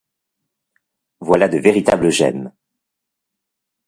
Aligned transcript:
Voilà 1.19 1.47
de 1.47 1.59
véritables 1.59 2.09
gemmes!... 2.09 2.51